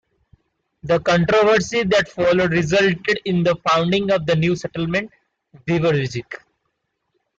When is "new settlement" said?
4.35-5.11